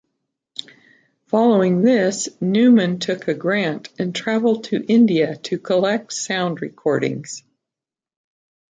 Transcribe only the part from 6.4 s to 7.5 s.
recordings.